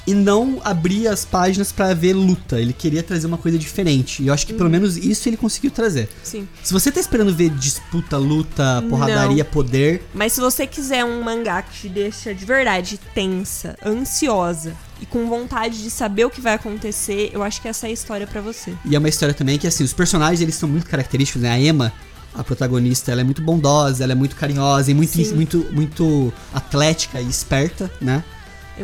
e 0.08 0.14
não 0.14 0.58
abrir 0.64 1.06
as 1.06 1.26
páginas 1.26 1.70
pra 1.70 1.92
ver 1.92 2.14
luta. 2.14 2.58
Ele 2.58 2.72
queria 2.72 3.02
trazer 3.02 3.26
uma 3.26 3.36
coisa 3.36 3.58
diferente. 3.58 4.22
E 4.22 4.28
eu 4.28 4.32
acho 4.32 4.46
que 4.46 4.54
pelo 4.54 4.70
menos 4.70 4.96
isso 4.96 5.28
ele 5.28 5.36
conseguiu 5.36 5.70
trazer. 5.70 6.08
Sim. 6.22 6.48
Se 6.62 6.72
você 6.72 6.90
tá 6.90 6.98
esperando 6.98 7.34
ver 7.34 7.50
disputa, 7.50 8.16
luta, 8.16 8.82
porradaria, 8.88 9.44
poder, 9.44 10.02
Mas 10.14 10.32
se 10.32 10.40
você 10.40 10.66
quiser 10.66 11.04
um 11.04 11.22
mangá 11.22 11.60
que 11.60 11.80
te 11.80 11.88
deixa 11.90 12.34
de 12.34 12.42
verdade 12.46 12.98
tensa, 13.14 13.76
ansiosa, 13.84 14.74
com 15.10 15.28
vontade 15.28 15.82
de 15.82 15.90
saber 15.90 16.24
o 16.24 16.30
que 16.30 16.40
vai 16.40 16.54
acontecer, 16.54 17.30
eu 17.34 17.42
acho 17.42 17.60
que 17.60 17.68
essa 17.68 17.86
é 17.86 17.90
a 17.90 17.92
história 17.92 18.26
pra 18.26 18.40
você. 18.40 18.72
E 18.86 18.96
é 18.96 18.98
uma 18.98 19.10
história 19.10 19.34
também 19.34 19.58
que, 19.58 19.66
assim, 19.66 19.84
os 19.84 19.92
personagens, 19.92 20.40
eles 20.40 20.54
são 20.54 20.66
muito 20.70 20.86
característicos, 20.86 21.42
né? 21.42 21.50
A 21.50 21.60
Emma, 21.60 21.92
a 22.34 22.42
protagonista, 22.42 23.12
ela 23.12 23.20
é 23.20 23.24
muito 23.24 23.42
bondosa, 23.42 24.04
ela 24.04 24.12
é 24.12 24.16
muito 24.16 24.36
carinhosa 24.36 24.90
e 24.90 24.94
muito, 24.94 25.12
Sim. 25.12 25.34
muito, 25.34 25.66
muito 25.70 26.32
atlética 26.54 27.20
e 27.20 27.28
esperta, 27.28 27.90
né? 28.00 28.24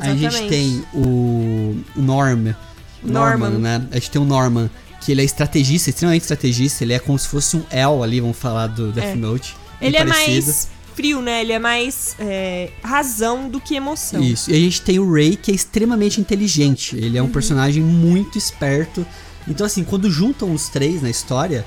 Aí 0.00 0.26
a 0.26 0.30
gente 0.30 0.48
tem 0.48 0.84
o 0.92 1.76
Norm, 1.96 2.48
Norman, 3.02 3.50
Norman. 3.50 3.50
né? 3.58 3.86
A 3.90 3.94
gente 3.96 4.10
tem 4.10 4.20
o 4.20 4.24
Norman, 4.24 4.70
que 5.00 5.12
ele 5.12 5.20
é 5.22 5.24
estrategista, 5.24 5.90
extremamente 5.90 6.22
estrategista, 6.22 6.84
ele 6.84 6.92
é 6.94 6.98
como 6.98 7.18
se 7.18 7.28
fosse 7.28 7.56
um 7.56 7.62
El 7.70 8.02
ali, 8.02 8.20
vamos 8.20 8.36
falar 8.38 8.66
do 8.68 8.90
Death 8.92 9.04
É. 9.08 9.14
Note. 9.14 9.56
Ele 9.80 9.96
é 9.96 10.04
parecido. 10.04 10.46
mais 10.46 10.68
frio, 10.94 11.20
né? 11.20 11.40
Ele 11.42 11.52
é 11.52 11.58
mais 11.58 12.14
é, 12.18 12.70
razão 12.82 13.48
do 13.48 13.60
que 13.60 13.74
emoção. 13.74 14.22
Isso. 14.22 14.50
E 14.50 14.54
a 14.54 14.58
gente 14.58 14.80
tem 14.82 14.98
o 14.98 15.12
Ray, 15.12 15.36
que 15.36 15.50
é 15.50 15.54
extremamente 15.54 16.20
inteligente. 16.20 16.96
Ele 16.96 17.18
é 17.18 17.20
Uhum. 17.22 17.28
um 17.28 17.32
personagem 17.32 17.82
muito 17.82 18.38
esperto. 18.38 19.04
Então, 19.46 19.66
assim, 19.66 19.84
quando 19.84 20.10
juntam 20.10 20.54
os 20.54 20.68
três 20.68 21.02
na 21.02 21.10
história, 21.10 21.66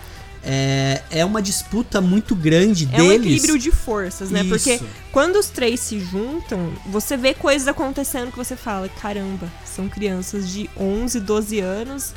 é, 0.49 1.01
é 1.11 1.25
uma 1.25 1.41
disputa 1.41 1.99
muito 1.99 2.33
grande 2.33 2.87
É 2.93 3.01
um 3.01 3.09
deles. 3.09 3.25
equilíbrio 3.25 3.59
de 3.59 3.69
forças, 3.69 4.31
né? 4.31 4.39
Isso. 4.39 4.49
Porque 4.49 4.79
quando 5.11 5.35
os 5.35 5.47
três 5.49 5.81
se 5.81 5.99
juntam, 5.99 6.71
você 6.85 7.17
vê 7.17 7.33
coisas 7.33 7.67
acontecendo 7.67 8.31
que 8.31 8.37
você 8.37 8.55
fala, 8.55 8.87
caramba, 8.87 9.51
são 9.65 9.89
crianças 9.89 10.49
de 10.49 10.69
11, 10.79 11.19
12 11.19 11.59
anos, 11.59 12.13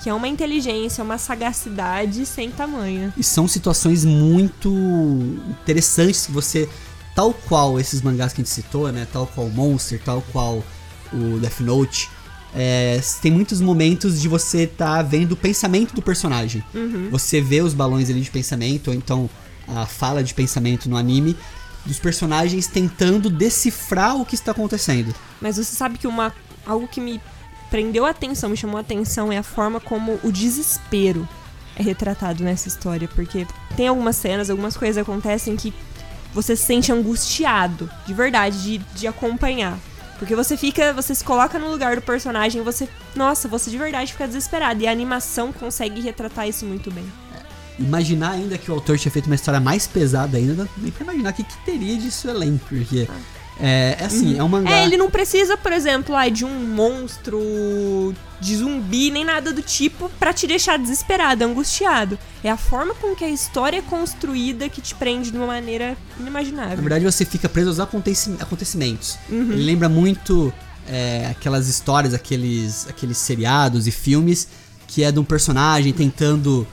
que 0.00 0.08
é 0.08 0.14
uma 0.14 0.28
inteligência, 0.28 1.02
uma 1.02 1.18
sagacidade 1.18 2.24
sem 2.24 2.52
tamanho. 2.52 3.12
E 3.16 3.24
são 3.24 3.48
situações 3.48 4.04
muito 4.04 4.70
interessantes 5.50 6.26
que 6.26 6.32
você. 6.32 6.68
Tal 7.14 7.34
qual 7.34 7.78
esses 7.78 8.00
mangás 8.00 8.32
que 8.32 8.40
a 8.40 8.44
gente 8.44 8.52
citou, 8.54 8.90
né? 8.90 9.06
Tal 9.12 9.26
qual 9.26 9.48
Monster, 9.50 10.00
tal 10.02 10.22
qual 10.32 10.64
o 11.12 11.38
Death 11.40 11.60
Note. 11.60 12.08
É, 12.54 13.00
tem 13.20 13.32
muitos 13.32 13.60
momentos 13.60 14.20
de 14.20 14.28
você 14.28 14.66
tá 14.66 15.00
vendo 15.02 15.32
o 15.32 15.36
pensamento 15.36 15.94
do 15.94 16.02
personagem. 16.02 16.62
Você 17.10 17.40
vê 17.40 17.60
os 17.62 17.74
balões 17.74 18.10
ali 18.10 18.20
de 18.20 18.30
pensamento, 18.30 18.88
ou 18.88 18.94
então 18.94 19.28
a 19.66 19.86
fala 19.86 20.22
de 20.22 20.34
pensamento 20.34 20.88
no 20.88 20.96
anime, 20.96 21.36
dos 21.84 21.98
personagens 21.98 22.66
tentando 22.66 23.30
decifrar 23.30 24.16
o 24.16 24.24
que 24.24 24.34
está 24.34 24.52
acontecendo. 24.52 25.14
Mas 25.40 25.56
você 25.56 25.74
sabe 25.74 25.98
que 25.98 26.06
uma 26.06 26.32
algo 26.66 26.86
que 26.86 27.00
me 27.00 27.20
prendeu 27.70 28.04
a 28.04 28.10
atenção, 28.10 28.50
me 28.50 28.56
chamou 28.56 28.76
a 28.76 28.80
atenção 28.80 29.32
é 29.32 29.38
a 29.38 29.42
forma 29.42 29.80
como 29.80 30.20
o 30.22 30.30
desespero 30.30 31.26
é 31.74 31.82
retratado 31.82 32.44
nessa 32.44 32.68
história, 32.68 33.08
porque 33.08 33.46
tem 33.76 33.88
algumas 33.88 34.16
cenas, 34.16 34.50
algumas 34.50 34.76
coisas 34.76 35.00
acontecem 35.00 35.56
que 35.56 35.72
você 36.34 36.54
se 36.54 36.64
sente 36.64 36.92
angustiado, 36.92 37.90
de 38.06 38.14
verdade, 38.14 38.62
de, 38.62 38.78
de 38.94 39.06
acompanhar. 39.06 39.78
Porque 40.18 40.36
você 40.36 40.56
fica, 40.56 40.92
você 40.92 41.14
se 41.14 41.24
coloca 41.24 41.58
no 41.58 41.70
lugar 41.70 41.96
do 41.96 42.02
personagem 42.02 42.60
e 42.60 42.64
você, 42.64 42.88
nossa, 43.16 43.48
você 43.48 43.70
de 43.70 43.78
verdade 43.78 44.12
fica 44.12 44.26
desesperado. 44.26 44.80
E 44.82 44.86
a 44.86 44.92
animação 44.92 45.52
consegue 45.52 46.00
retratar 46.00 46.48
isso 46.48 46.64
muito 46.64 46.90
bem. 46.90 47.04
Imaginar 47.78 48.32
ainda 48.32 48.56
que 48.58 48.70
o 48.70 48.74
autor 48.74 48.98
tinha 48.98 49.10
feito 49.10 49.26
uma 49.26 49.34
história 49.34 49.58
mais 49.58 49.86
pesada 49.86 50.36
ainda, 50.36 50.68
nem 50.76 50.92
pra 50.92 51.04
imaginar 51.04 51.30
o 51.30 51.32
que, 51.32 51.42
que 51.42 51.56
teria 51.64 51.96
disso 51.96 52.28
elenco, 52.28 52.64
porque 52.68 53.08
é, 53.62 53.96
é 54.00 54.04
assim, 54.04 54.36
é 54.38 54.42
um 54.42 54.48
mangá. 54.48 54.70
É, 54.70 54.84
ele 54.84 54.96
não 54.96 55.08
precisa, 55.08 55.56
por 55.56 55.72
exemplo, 55.72 56.14
ai, 56.16 56.30
de 56.30 56.44
um 56.44 56.50
monstro 56.66 57.38
de 58.40 58.56
zumbi, 58.56 59.10
nem 59.10 59.24
nada 59.24 59.52
do 59.52 59.62
tipo, 59.62 60.10
pra 60.18 60.32
te 60.32 60.46
deixar 60.48 60.76
desesperado, 60.76 61.44
angustiado. 61.44 62.18
É 62.42 62.50
a 62.50 62.56
forma 62.56 62.92
com 62.94 63.14
que 63.14 63.24
a 63.24 63.30
história 63.30 63.78
é 63.78 63.82
construída 63.82 64.68
que 64.68 64.80
te 64.80 64.94
prende 64.96 65.30
de 65.30 65.36
uma 65.36 65.46
maneira 65.46 65.96
Na 66.16 66.22
inimaginável. 66.22 66.76
verdade, 66.78 67.04
você 67.04 67.24
fica 67.24 67.48
preso 67.48 67.68
aos 67.68 67.78
aconteci- 67.80 68.34
acontecimentos. 68.40 69.16
Uhum. 69.30 69.52
Ele 69.52 69.62
lembra 69.62 69.88
muito 69.88 70.52
é, 70.88 71.28
aquelas 71.30 71.68
histórias, 71.68 72.12
aqueles, 72.14 72.88
aqueles 72.88 73.16
seriados 73.18 73.86
e 73.86 73.92
filmes 73.92 74.48
que 74.88 75.04
é 75.04 75.12
de 75.12 75.20
um 75.20 75.24
personagem 75.24 75.92
tentando 75.92 76.66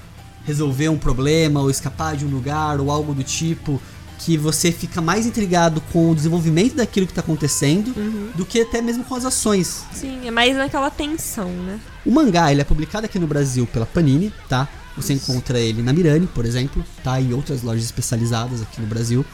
resolver 0.45 0.89
um 0.89 0.97
problema 0.97 1.61
ou 1.61 1.69
escapar 1.69 2.15
de 2.17 2.25
um 2.25 2.29
lugar 2.29 2.79
ou 2.79 2.89
algo 2.89 3.13
do 3.13 3.23
tipo. 3.23 3.79
Que 4.19 4.37
você 4.37 4.71
fica 4.71 5.01
mais 5.01 5.25
intrigado 5.25 5.81
com 5.93 6.11
o 6.11 6.15
desenvolvimento 6.15 6.75
daquilo 6.75 7.05
que 7.07 7.11
está 7.11 7.21
acontecendo 7.21 7.93
Uhum. 7.97 8.29
do 8.35 8.45
que 8.45 8.61
até 8.61 8.81
mesmo 8.81 9.03
com 9.05 9.15
as 9.15 9.23
ações. 9.25 9.83
Sim, 9.93 10.27
é 10.27 10.31
mais 10.31 10.55
naquela 10.57 10.89
tensão, 10.91 11.49
né? 11.49 11.79
O 12.05 12.11
mangá 12.11 12.51
ele 12.51 12.59
é 12.61 12.63
publicado 12.65 13.05
aqui 13.05 13.17
no 13.17 13.25
Brasil 13.27 13.65
pela 13.65 13.85
Panini, 13.85 14.33
tá? 14.49 14.67
Você 14.97 15.13
encontra 15.13 15.57
ele 15.59 15.81
na 15.81 15.93
Mirani, 15.93 16.27
por 16.27 16.45
exemplo, 16.45 16.83
tá? 17.03 17.19
E 17.21 17.33
outras 17.33 17.63
lojas 17.63 17.85
especializadas 17.85 18.61
aqui 18.61 18.81
no 18.81 18.87
Brasil. 18.87 19.25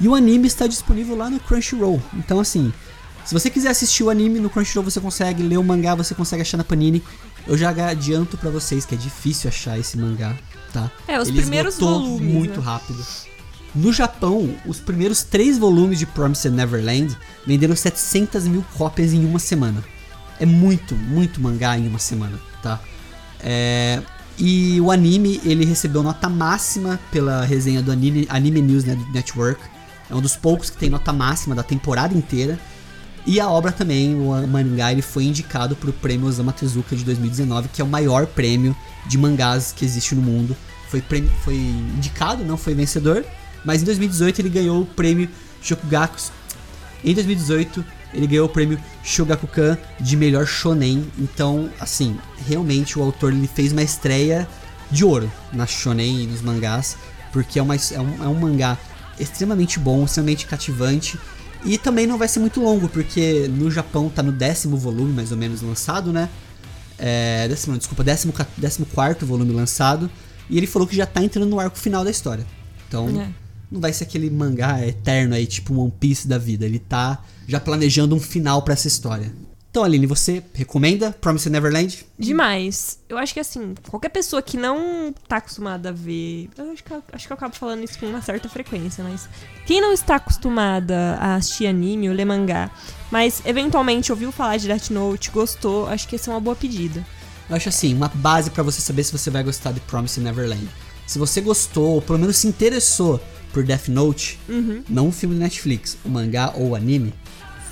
E 0.00 0.08
o 0.08 0.14
anime 0.14 0.46
está 0.46 0.66
disponível 0.66 1.14
lá 1.14 1.28
no 1.28 1.38
Crunchyroll. 1.38 2.00
Então, 2.14 2.40
assim, 2.40 2.72
se 3.26 3.34
você 3.34 3.50
quiser 3.50 3.68
assistir 3.68 4.02
o 4.02 4.08
anime 4.08 4.40
no 4.40 4.48
Crunchyroll, 4.48 4.82
você 4.90 4.98
consegue. 4.98 5.42
Ler 5.42 5.58
o 5.58 5.62
mangá, 5.62 5.94
você 5.94 6.14
consegue 6.14 6.40
achar 6.40 6.56
na 6.56 6.64
Panini. 6.64 7.02
Eu 7.46 7.58
já 7.58 7.68
adianto 7.70 8.38
pra 8.38 8.48
vocês 8.48 8.86
que 8.86 8.94
é 8.94 8.98
difícil 8.98 9.48
achar 9.48 9.78
esse 9.78 9.98
mangá, 9.98 10.34
tá? 10.72 10.90
É, 11.06 11.20
os 11.20 11.28
Ele 11.28 11.42
primeiros 11.42 11.76
volumes, 11.78 12.32
muito 12.32 12.60
né? 12.60 12.64
rápido. 12.64 13.04
No 13.74 13.92
Japão, 13.92 14.54
os 14.66 14.80
primeiros 14.80 15.22
três 15.22 15.56
volumes 15.56 15.98
de 15.98 16.06
Promised 16.06 16.52
Neverland 16.52 17.16
venderam 17.46 17.76
700 17.76 18.48
mil 18.48 18.64
cópias 18.76 19.12
em 19.12 19.24
uma 19.24 19.38
semana. 19.38 19.82
É 20.40 20.46
muito, 20.46 20.94
muito 20.96 21.40
mangá 21.40 21.78
em 21.78 21.86
uma 21.86 21.98
semana, 21.98 22.38
tá? 22.62 22.80
É, 23.40 24.02
e 24.38 24.80
o 24.80 24.90
anime, 24.90 25.40
ele 25.44 25.64
recebeu 25.64 26.02
nota 26.02 26.28
máxima 26.28 26.98
pela 27.12 27.44
resenha 27.44 27.82
do 27.82 27.92
Anime, 27.92 28.26
anime 28.30 28.60
News 28.62 28.84
Net- 28.84 29.12
Network. 29.12 29.60
É 30.08 30.14
um 30.14 30.20
dos 30.20 30.34
poucos 30.34 30.70
que 30.70 30.76
tem 30.76 30.90
nota 30.90 31.12
máxima 31.12 31.54
da 31.54 31.62
temporada 31.62 32.16
inteira. 32.16 32.58
E 33.26 33.38
a 33.38 33.48
obra 33.50 33.70
também, 33.70 34.14
o 34.14 34.46
mangá, 34.48 34.90
ele 34.90 35.02
foi 35.02 35.24
indicado 35.24 35.76
para 35.76 35.90
o 35.90 35.92
prêmio 35.92 36.26
Osama 36.26 36.52
Tezuka 36.52 36.96
de 36.96 37.04
2019, 37.04 37.68
que 37.68 37.82
é 37.82 37.84
o 37.84 37.88
maior 37.88 38.26
prêmio 38.26 38.74
de 39.06 39.18
mangás 39.18 39.72
que 39.76 39.84
existe 39.84 40.14
no 40.14 40.22
mundo. 40.22 40.56
Foi, 40.88 41.04
foi 41.44 41.54
indicado, 41.54 42.42
não 42.42 42.56
foi 42.56 42.74
vencedor, 42.74 43.24
mas 43.64 43.82
em 43.82 43.84
2018 43.84 44.40
ele 44.40 44.48
ganhou 44.48 44.82
o 44.82 44.86
prêmio 44.86 45.28
Shokugaku. 45.62 46.16
Em 47.04 47.14
2018 47.14 47.84
ele 48.12 48.26
ganhou 48.26 48.46
o 48.46 48.48
prêmio 48.48 48.78
Shogakukan 49.04 49.78
de 50.00 50.16
melhor 50.16 50.46
shonen. 50.46 51.06
Então, 51.18 51.70
assim, 51.78 52.18
realmente 52.46 52.98
o 52.98 53.02
autor 53.02 53.32
ele 53.32 53.46
fez 53.46 53.72
uma 53.72 53.82
estreia 53.82 54.48
de 54.90 55.04
ouro 55.04 55.30
na 55.52 55.66
shonen 55.66 56.24
e 56.24 56.26
nos 56.26 56.42
mangás, 56.42 56.96
porque 57.32 57.58
é, 57.58 57.62
uma, 57.62 57.76
é, 57.76 58.00
um, 58.00 58.24
é 58.24 58.28
um 58.28 58.34
mangá 58.34 58.76
extremamente 59.18 59.78
bom, 59.78 60.04
extremamente 60.04 60.46
cativante. 60.46 61.18
E 61.64 61.76
também 61.76 62.06
não 62.06 62.16
vai 62.16 62.26
ser 62.26 62.40
muito 62.40 62.60
longo, 62.60 62.88
porque 62.88 63.46
no 63.48 63.70
Japão 63.70 64.08
tá 64.08 64.22
no 64.22 64.32
décimo 64.32 64.76
volume, 64.76 65.12
mais 65.12 65.30
ou 65.30 65.36
menos, 65.36 65.60
lançado, 65.60 66.10
né? 66.10 66.28
É, 66.98 67.46
décimo, 67.48 67.76
desculpa, 67.76 68.02
décimo, 68.02 68.32
décimo 68.56 68.86
quarto 68.86 69.26
volume 69.26 69.52
lançado. 69.52 70.10
E 70.48 70.56
ele 70.56 70.66
falou 70.66 70.88
que 70.88 70.96
já 70.96 71.06
tá 71.06 71.22
entrando 71.22 71.48
no 71.48 71.60
arco 71.60 71.78
final 71.78 72.02
da 72.02 72.10
história. 72.10 72.46
Então, 72.88 73.08
É. 73.08 73.28
não 73.70 73.80
vai 73.80 73.92
ser 73.92 74.04
aquele 74.04 74.28
mangá 74.30 74.84
eterno 74.86 75.34
aí, 75.34 75.46
tipo 75.46 75.74
One 75.80 75.92
Piece 75.98 76.26
da 76.26 76.38
vida. 76.38 76.64
Ele 76.64 76.78
tá 76.78 77.22
já 77.46 77.60
planejando 77.60 78.14
um 78.14 78.20
final 78.20 78.62
pra 78.62 78.74
essa 78.74 78.88
história. 78.88 79.32
Então, 79.70 79.84
Aline, 79.84 80.04
você 80.04 80.42
recomenda 80.52 81.12
Promised 81.12 81.48
Neverland? 81.52 82.04
Demais. 82.18 82.98
Eu 83.08 83.16
acho 83.16 83.32
que 83.32 83.38
assim, 83.38 83.72
qualquer 83.88 84.08
pessoa 84.08 84.42
que 84.42 84.56
não 84.56 85.14
tá 85.28 85.36
acostumada 85.36 85.90
a 85.90 85.92
ver. 85.92 86.50
Eu 86.58 86.72
acho 86.72 86.82
que, 86.82 86.92
eu- 86.92 87.02
acho 87.12 87.26
que 87.28 87.32
eu 87.32 87.36
acabo 87.36 87.54
falando 87.54 87.84
isso 87.84 87.96
com 87.98 88.06
uma 88.06 88.20
certa 88.20 88.48
frequência, 88.48 89.04
mas. 89.04 89.28
Quem 89.66 89.80
não 89.80 89.92
está 89.92 90.16
acostumada 90.16 91.16
a 91.20 91.36
assistir 91.36 91.68
anime 91.68 92.08
ou 92.08 92.14
ler 92.16 92.24
mangá, 92.24 92.68
mas 93.12 93.42
eventualmente 93.44 94.10
ouviu 94.10 94.32
falar 94.32 94.56
de 94.56 94.66
Death 94.66 94.90
Note, 94.90 95.30
gostou, 95.30 95.86
acho 95.86 96.08
que 96.08 96.16
essa 96.16 96.32
é 96.32 96.34
uma 96.34 96.40
boa 96.40 96.56
pedida. 96.56 97.06
Eu 97.48 97.54
acho 97.54 97.68
assim, 97.68 97.94
uma 97.94 98.08
base 98.08 98.50
pra 98.50 98.64
você 98.64 98.80
saber 98.80 99.04
se 99.04 99.12
você 99.12 99.30
vai 99.30 99.44
gostar 99.44 99.70
de 99.70 99.78
Promised 99.80 100.20
Neverland. 100.24 100.68
Se 101.06 101.16
você 101.18 101.40
gostou, 101.40 101.90
ou 101.94 102.02
pelo 102.02 102.18
menos 102.18 102.36
se 102.38 102.48
interessou 102.48 103.20
por 103.52 103.62
Death 103.64 103.88
Note, 103.88 104.38
Uhum. 104.48 104.82
não 104.88 105.08
o 105.08 105.12
filme 105.12 105.34
do 105.34 105.40
Netflix, 105.40 105.96
o 106.04 106.08
mangá 106.08 106.52
ou 106.54 106.68
o 106.70 106.74
anime, 106.74 107.12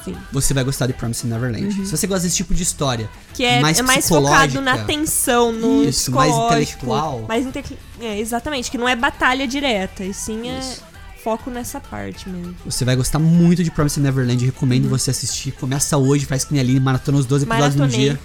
Sim. 0.04 0.14
você 0.32 0.52
vai 0.54 0.64
gostar 0.64 0.87
de 0.87 0.92
Promised 0.92 1.26
Neverland. 1.28 1.73
Se 1.87 1.97
você 1.97 2.06
gosta 2.06 2.25
desse 2.25 2.37
tipo 2.37 2.54
de 2.54 2.62
história, 2.62 3.08
Que 3.35 3.44
é 3.44 3.61
mais 3.61 3.78
é 3.78 3.82
mais 3.82 4.08
focado 4.08 4.61
na 4.61 4.78
tensão, 4.85 5.52
no 5.52 5.85
Isso, 5.85 6.11
mais 6.12 6.35
intelectual. 6.35 7.25
Mais 7.28 7.47
inte- 7.47 7.78
é, 8.00 8.18
exatamente, 8.18 8.70
que 8.70 8.78
não 8.78 8.88
é 8.88 8.97
batalha 8.97 9.47
direta, 9.47 10.04
e 10.04 10.12
sim 10.14 10.49
é 10.49 10.58
Isso. 10.58 10.82
foco 11.23 11.50
nessa 11.50 11.80
parte 11.80 12.28
mesmo. 12.28 12.54
Você 12.64 12.85
vai 12.85 12.97
gostar 12.97 13.18
muito 13.18 13.62
de 13.64 13.70
Promised 13.70 14.02
Neverland. 14.02 14.44
Recomendo 14.47 14.85
Uhum. 14.85 14.90
você 14.90 15.11
assistir. 15.11 15.52
Começa 15.52 15.97
hoje, 15.99 16.25
faz 16.26 16.44
que 16.44 16.52
nem 16.52 16.61
ali, 16.61 16.78
maratona 16.80 17.18
os 17.18 17.26
12 17.26 17.44
episódios 17.44 17.75
num 17.75 17.80
Maratonei. 17.82 18.11
dia. 18.11 18.20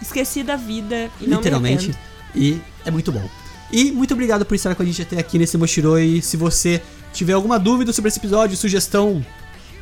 Esqueci 0.00 0.42
da 0.44 0.56
vida 0.56 1.10
e 1.20 1.26
literalmente. 1.26 1.92
E 2.34 2.60
é 2.84 2.90
muito 2.90 3.10
bom. 3.10 3.28
E 3.70 3.92
muito 3.92 4.14
obrigado 4.14 4.44
por 4.44 4.54
estar 4.54 4.74
com 4.74 4.82
a 4.82 4.86
gente 4.86 5.02
até 5.02 5.18
aqui 5.18 5.38
nesse 5.38 5.56
Moshiroi. 5.58 6.22
Se 6.22 6.36
você 6.36 6.82
tiver 7.12 7.34
alguma 7.34 7.58
dúvida 7.58 7.92
sobre 7.92 8.08
esse 8.08 8.18
episódio, 8.18 8.56
sugestão, 8.56 9.24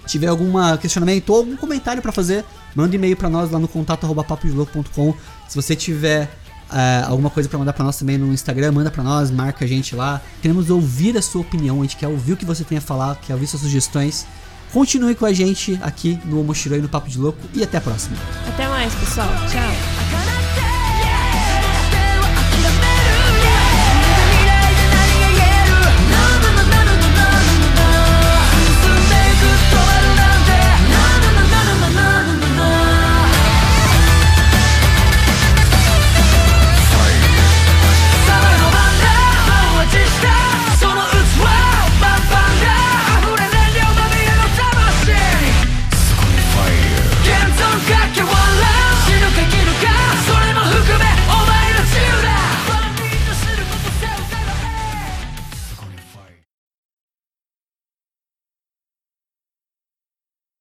tiver 0.06 0.26
algum 0.28 0.52
questionamento 0.80 1.30
ou 1.30 1.36
algum 1.36 1.56
comentário 1.56 2.02
para 2.02 2.12
fazer, 2.12 2.44
manda 2.74 2.92
um 2.92 2.94
e-mail 2.94 3.16
para 3.16 3.28
nós 3.28 3.50
lá 3.50 3.58
no 3.58 3.68
contato@papodelouco.com. 3.68 5.14
Se 5.48 5.54
você 5.54 5.76
tiver 5.76 6.30
eh, 6.72 7.04
alguma 7.06 7.30
coisa 7.30 7.48
para 7.48 7.58
mandar 7.58 7.72
para 7.72 7.84
nós 7.84 7.96
também 7.96 8.18
no 8.18 8.32
Instagram, 8.32 8.72
manda 8.72 8.90
para 8.90 9.02
nós, 9.02 9.30
marca 9.30 9.64
a 9.64 9.68
gente 9.68 9.94
lá. 9.94 10.20
Queremos 10.42 10.68
ouvir 10.70 11.16
a 11.16 11.22
sua 11.22 11.42
opinião, 11.42 11.80
a 11.80 11.82
gente 11.82 11.96
quer 11.96 12.08
ouvir 12.08 12.32
o 12.32 12.36
que 12.36 12.44
você 12.44 12.64
tem 12.64 12.78
a 12.78 12.80
falar, 12.80 13.16
quer 13.16 13.34
ouvir 13.34 13.46
suas 13.46 13.62
sugestões. 13.62 14.26
Continue 14.72 15.14
com 15.14 15.24
a 15.24 15.32
gente 15.32 15.78
aqui 15.80 16.18
no 16.24 16.42
Mochiroi 16.42 16.80
no 16.80 16.88
Papo 16.88 17.08
de 17.08 17.18
Louco 17.18 17.38
e 17.54 17.62
até 17.62 17.78
a 17.78 17.80
próxima. 17.80 18.16
Até 18.48 18.66
mais, 18.68 18.92
pessoal. 18.94 19.28
Tchau. 19.50 20.75